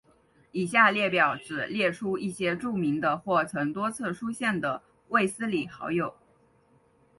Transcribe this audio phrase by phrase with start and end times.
[0.51, 6.15] 以下列表只列出一些著名的或曾多次出现的卫斯理好友。